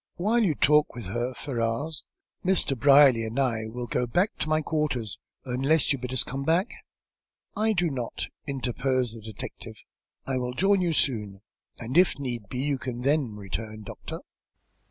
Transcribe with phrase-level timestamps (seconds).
[0.15, 2.05] While you talk with her, Ferrars,
[2.43, 2.75] Mr.
[2.75, 6.71] Brierly and I will go back to my quarters, unless you bid us come back."
[7.55, 9.75] "I do not," interposed the detective.
[10.25, 11.41] "I will join you soon,
[11.77, 14.21] and if need be, you can then return, doctor."